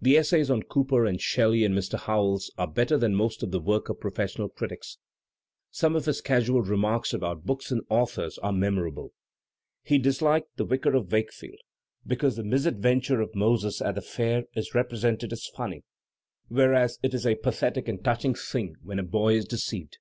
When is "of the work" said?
3.42-3.90